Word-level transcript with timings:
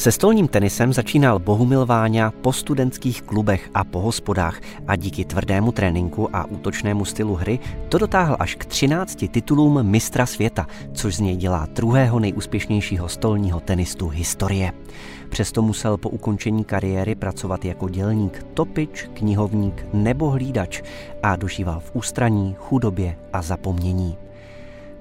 Se 0.00 0.12
stolním 0.12 0.48
tenisem 0.48 0.92
začínal 0.92 1.38
Bohumil 1.38 1.86
Váňa 1.86 2.30
po 2.30 2.52
studentských 2.52 3.22
klubech 3.22 3.70
a 3.74 3.84
po 3.84 4.00
hospodách 4.00 4.60
a 4.86 4.96
díky 4.96 5.24
tvrdému 5.24 5.72
tréninku 5.72 6.36
a 6.36 6.44
útočnému 6.44 7.04
stylu 7.04 7.34
hry 7.34 7.58
to 7.88 7.98
dotáhl 7.98 8.36
až 8.38 8.54
k 8.54 8.64
13 8.64 9.24
titulům 9.30 9.82
mistra 9.82 10.26
světa, 10.26 10.66
což 10.92 11.14
z 11.16 11.20
něj 11.20 11.36
dělá 11.36 11.66
druhého 11.72 12.20
nejúspěšnějšího 12.20 13.08
stolního 13.08 13.60
tenistu 13.60 14.08
historie. 14.08 14.72
Přesto 15.28 15.62
musel 15.62 15.96
po 15.96 16.08
ukončení 16.08 16.64
kariéry 16.64 17.14
pracovat 17.14 17.64
jako 17.64 17.88
dělník, 17.88 18.46
topič, 18.54 19.10
knihovník 19.12 19.86
nebo 19.92 20.30
hlídač 20.30 20.82
a 21.22 21.36
dožíval 21.36 21.80
v 21.80 21.90
ústraní, 21.94 22.56
chudobě 22.58 23.16
a 23.32 23.42
zapomnění. 23.42 24.29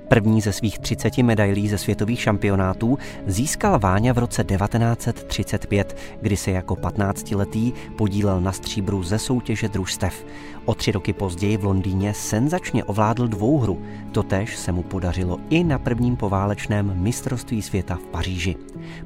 První 0.10 0.42
ze 0.42 0.54
svých 0.54 0.80
30 0.80 1.18
medailí 1.18 1.70
ze 1.70 1.78
světových 1.78 2.22
šampionátů 2.22 2.98
získal 3.28 3.80
Váňa 3.80 4.14
v 4.14 4.18
roce 4.18 4.44
1935, 4.44 5.98
kdy 6.22 6.38
se 6.38 6.52
jako 6.52 6.74
15-letý 6.76 7.74
podílel 7.98 8.42
na 8.42 8.52
stříbru 8.52 9.04
ze 9.04 9.20
soutěže 9.20 9.70
družstev. 9.70 10.26
O 10.66 10.76
tři 10.76 10.92
roky 10.92 11.14
později 11.14 11.58
v 11.58 11.64
Londýně 11.64 12.14
senzačně 12.14 12.84
ovládl 12.84 13.28
dvouhru. 13.28 13.82
Totež 14.12 14.58
se 14.58 14.72
mu 14.72 14.84
podařilo 14.84 15.38
i 15.50 15.64
na 15.64 15.80
prvním 15.80 16.16
poválečném 16.16 16.94
mistrovství 16.96 17.62
světa 17.62 17.96
v 17.96 18.06
Paříži. 18.06 18.56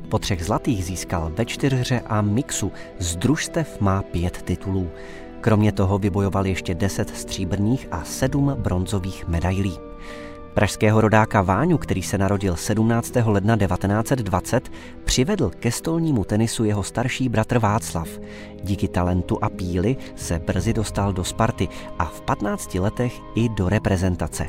Po 0.10 0.20
třech 0.20 0.46
zlatých 0.46 0.86
získal 0.86 1.32
ve 1.38 1.46
čtyřhře 1.46 2.02
a 2.08 2.22
mixu. 2.22 2.72
Z 3.00 3.16
družstev 3.16 3.82
má 3.82 4.02
pět 4.02 4.42
titulů. 4.42 4.90
Kromě 5.42 5.72
toho 5.72 5.98
vybojoval 5.98 6.48
ještě 6.48 6.76
10 6.76 7.18
stříbrných 7.18 7.88
a 7.92 8.04
7 8.04 8.56
bronzových 8.60 9.28
medailí. 9.28 9.78
Pražského 10.54 11.02
rodáka 11.02 11.42
Váňu, 11.42 11.78
který 11.78 12.04
se 12.04 12.18
narodil 12.18 12.56
17. 12.56 13.14
ledna 13.26 13.58
1920, 13.58 14.72
přivedl 15.04 15.52
ke 15.60 15.72
stolnímu 15.72 16.24
tenisu 16.24 16.64
jeho 16.64 16.84
starší 16.84 17.30
bratr 17.30 17.60
Václav. 17.60 18.10
Díky 18.64 18.88
talentu 18.88 19.44
a 19.44 19.50
píli 19.50 19.96
se 20.16 20.40
brzy 20.40 20.74
dostal 20.74 21.14
do 21.14 21.24
Sparty 21.24 21.68
a 22.00 22.06
v 22.06 22.22
15 22.22 22.76
letech 22.76 23.14
i 23.36 23.50
do 23.50 23.70
reprezentace. 23.70 24.48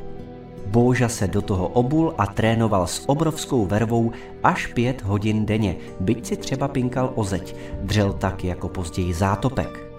Bóža 0.66 1.08
se 1.08 1.28
do 1.28 1.42
toho 1.42 1.69
obul 1.69 2.14
a 2.18 2.27
trénoval 2.27 2.86
s 2.86 3.08
obrovskou 3.08 3.66
vervou 3.66 4.12
až 4.42 4.66
pět 4.66 5.02
hodin 5.02 5.46
denně, 5.46 5.77
byť 6.00 6.27
si 6.27 6.36
třeba 6.36 6.68
pinkal 6.68 7.12
o 7.14 7.24
zeď, 7.24 7.56
dřel 7.83 8.12
tak 8.12 8.44
jako 8.44 8.68
později 8.68 9.14
zátopek 9.14 9.93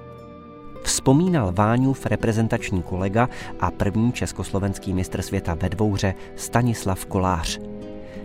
vzpomínal 0.96 1.52
Váňův 1.52 2.06
reprezentační 2.06 2.82
kolega 2.82 3.30
a 3.60 3.72
první 3.72 4.12
československý 4.12 4.94
mistr 4.94 5.22
světa 5.22 5.54
ve 5.54 5.70
dvouře 5.70 6.14
Stanislav 6.36 7.06
Kolář. 7.06 7.60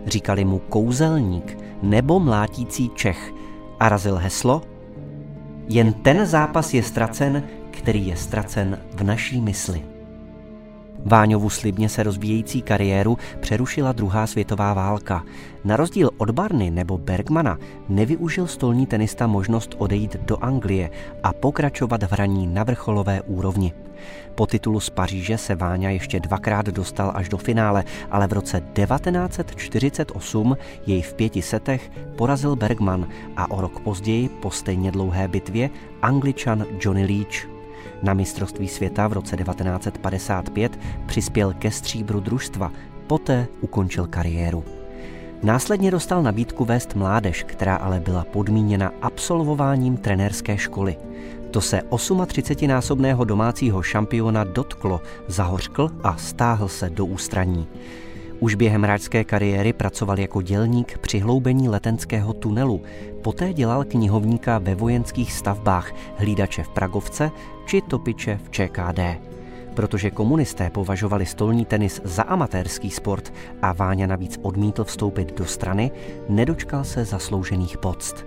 Říkali 0.06 0.44
mu 0.44 0.58
kouzelník 0.58 1.58
nebo 1.82 2.20
mlátící 2.20 2.91
Čech 2.94 3.32
a 3.80 3.88
razil 3.88 4.16
heslo 4.16 4.62
Jen 5.68 5.92
ten 5.92 6.26
zápas 6.26 6.74
je 6.74 6.82
ztracen, 6.82 7.42
který 7.70 8.06
je 8.06 8.16
ztracen 8.16 8.78
v 8.94 9.02
naší 9.02 9.41
mysli. 9.41 9.82
Váňovu 11.05 11.51
slibně 11.51 11.89
se 11.89 12.03
rozvíjející 12.03 12.62
kariéru 12.62 13.19
přerušila 13.41 13.93
druhá 13.93 14.27
světová 14.27 14.75
válka. 14.75 15.25
Na 15.65 15.77
rozdíl 15.77 16.11
od 16.19 16.31
Barny 16.31 16.70
nebo 16.70 16.98
Bergmana 16.98 17.59
nevyužil 17.89 18.47
stolní 18.47 18.87
tenista 18.87 19.27
možnost 19.27 19.75
odejít 19.78 20.17
do 20.17 20.45
Anglie 20.45 20.91
a 21.23 21.33
pokračovat 21.33 22.03
v 22.03 22.12
hraní 22.12 22.47
na 22.47 22.65
vrcholové 22.65 23.23
úrovni. 23.23 23.73
Po 24.34 24.47
titulu 24.47 24.81
z 24.81 24.91
Paříže 24.91 25.39
se 25.39 25.55
Váňa 25.55 25.91
ještě 25.91 26.21
dvakrát 26.21 26.67
dostal 26.67 27.12
až 27.15 27.28
do 27.28 27.39
finále, 27.39 27.84
ale 28.11 28.27
v 28.27 28.33
roce 28.33 28.62
1948 28.73 30.56
jej 30.87 31.03
v 31.03 31.15
pěti 31.15 31.43
setech 31.43 31.91
porazil 32.17 32.56
Bergman 32.56 33.09
a 33.37 33.50
o 33.50 33.60
rok 33.60 33.81
později 33.81 34.28
po 34.28 34.50
stejně 34.50 34.93
dlouhé 34.93 35.28
bitvě 35.28 35.71
Angličan 36.03 36.65
Johnny 36.81 37.05
Leach. 37.06 37.59
Na 38.02 38.14
mistrovství 38.14 38.68
světa 38.68 39.08
v 39.08 39.12
roce 39.12 39.36
1955 39.36 40.78
přispěl 41.06 41.52
ke 41.52 41.70
stříbru 41.70 42.20
družstva, 42.20 42.72
poté 43.06 43.46
ukončil 43.60 44.06
kariéru. 44.06 44.64
Následně 45.42 45.91
dostal 45.91 46.22
nabídku 46.22 46.64
vést 46.64 46.94
mládež, 46.94 47.42
která 47.42 47.76
ale 47.76 48.00
byla 48.00 48.24
podmíněna 48.24 48.92
absolvováním 49.02 49.96
trenérské 49.96 50.58
školy. 50.58 50.96
To 51.50 51.60
se 51.60 51.80
38-násobného 51.80 53.24
domácího 53.24 53.82
šampiona 53.82 54.44
dotklo, 54.44 55.00
zahořkl 55.28 55.91
a 56.02 56.16
stáhl 56.16 56.68
se 56.68 56.91
do 56.91 57.06
ústraní. 57.06 57.66
Už 58.41 58.55
během 58.55 58.83
hráčské 58.83 59.25
kariéry 59.25 59.73
pracoval 59.73 60.21
jako 60.21 60.43
dělník 60.43 60.99
při 60.99 61.19
hloubení 61.19 61.69
letenského 61.69 62.33
tunelu. 62.33 62.83
Poté 63.23 63.53
dělal 63.53 63.84
knihovníka 63.84 64.59
ve 64.59 64.75
vojenských 64.75 65.33
stavbách, 65.33 65.93
hlídače 66.17 66.62
v 66.62 66.69
Pragovce 66.69 67.31
či 67.67 67.83
topiče 67.83 68.41
v 68.45 68.51
ČKD. 68.51 69.01
Protože 69.75 70.11
komunisté 70.11 70.71
považovali 70.71 71.27
stolní 71.27 71.65
tenis 71.65 72.01
za 72.05 72.23
amatérský 72.23 72.91
sport 72.91 73.33
a 73.62 73.73
Váňa 73.73 74.06
navíc 74.06 74.39
odmítl 74.43 74.84
vstoupit 74.84 75.39
do 75.39 75.45
strany, 75.45 75.91
nedočkal 76.28 76.84
se 76.84 77.05
zasloužených 77.05 77.78
poct. 77.78 78.25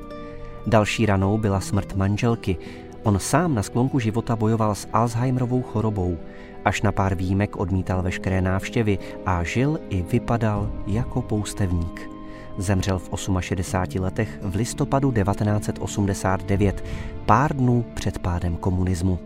Další 0.68 1.06
ranou 1.06 1.38
byla 1.38 1.60
smrt 1.60 1.96
manželky. 1.96 2.58
On 3.04 3.20
sám 3.20 3.56
na 3.56 3.64
sklonku 3.64 4.00
života 4.00 4.36
bojoval 4.36 4.76
s 4.76 4.88
Alzheimerovou 4.94 5.62
chorobou. 5.62 6.18
Až 6.66 6.82
na 6.82 6.92
pár 6.92 7.16
výjimek 7.16 7.60
odmítal 7.60 8.02
veškeré 8.02 8.42
návštěvy 8.42 9.00
a 9.26 9.44
žil 9.44 9.80
i 9.90 10.02
vypadal 10.02 10.72
jako 10.88 11.22
poustevník. 11.22 12.10
Zemřel 12.58 13.00
v 13.00 13.10
68 13.40 14.04
letech 14.04 14.40
v 14.42 14.56
listopadu 14.56 15.12
1989, 15.12 16.84
pár 17.26 17.56
dnů 17.56 17.86
před 17.94 18.20
pádem 18.20 18.56
komunismu. 18.56 19.20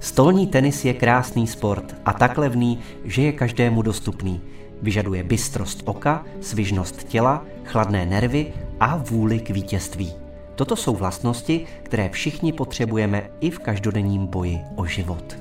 Stolní 0.00 0.46
tenis 0.46 0.84
je 0.84 0.94
krásný 0.94 1.46
sport 1.46 1.96
a 2.04 2.12
tak 2.12 2.38
levný, 2.38 2.78
že 3.04 3.22
je 3.22 3.32
každému 3.32 3.82
dostupný. 3.82 4.40
Vyžaduje 4.82 5.22
bystrost 5.22 5.82
oka, 5.84 6.24
svižnost 6.40 7.04
těla, 7.04 7.44
chladné 7.64 8.06
nervy 8.06 8.52
a 8.80 8.96
vůli 8.96 9.38
k 9.40 9.50
vítězství. 9.50 10.25
Toto 10.56 10.76
jsou 10.76 10.96
vlastnosti, 10.96 11.66
které 11.82 12.08
všichni 12.08 12.52
potřebujeme 12.52 13.30
i 13.40 13.50
v 13.50 13.58
každodenním 13.58 14.26
boji 14.26 14.60
o 14.76 14.86
život. 14.86 15.36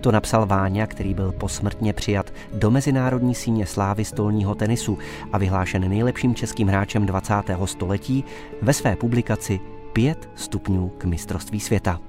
To 0.00 0.12
napsal 0.12 0.46
Váňa, 0.46 0.86
který 0.86 1.14
byl 1.14 1.32
posmrtně 1.32 1.92
přijat 1.92 2.32
do 2.52 2.70
Mezinárodní 2.70 3.34
síně 3.34 3.66
slávy 3.66 4.04
stolního 4.04 4.54
tenisu 4.54 4.98
a 5.32 5.38
vyhlášen 5.38 5.88
nejlepším 5.88 6.34
českým 6.34 6.68
hráčem 6.68 7.06
20. 7.06 7.34
století 7.64 8.24
ve 8.62 8.72
své 8.72 8.96
publikaci 8.96 9.60
5 9.92 10.28
stupňů 10.34 10.88
k 10.88 11.04
mistrovství 11.04 11.60
světa. 11.60 12.00